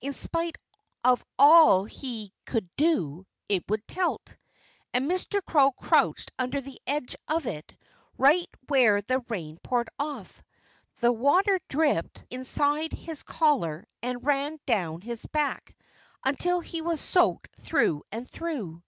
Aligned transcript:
In 0.00 0.14
spite 0.14 0.56
of 1.04 1.22
all 1.38 1.84
he 1.84 2.32
could 2.46 2.66
do, 2.78 3.26
it 3.46 3.62
would 3.68 3.86
tilt. 3.86 4.34
And 4.94 5.04
Mr. 5.06 5.44
Crow 5.44 5.70
crouched 5.72 6.32
under 6.38 6.62
the 6.62 6.80
edge 6.86 7.14
of 7.28 7.44
it, 7.44 7.74
right 8.16 8.48
where 8.68 9.02
the 9.02 9.18
rain 9.28 9.58
poured 9.62 9.90
off. 9.98 10.42
The 11.00 11.12
water 11.12 11.60
dripped 11.68 12.24
inside 12.30 12.92
his 12.94 13.22
collar 13.22 13.84
and 14.02 14.24
ran 14.24 14.56
down 14.64 15.02
his 15.02 15.26
back 15.26 15.76
until 16.24 16.60
he 16.60 16.80
was 16.80 16.98
soaked 16.98 17.54
through 17.60 18.02
and 18.10 18.26
through. 18.26 18.82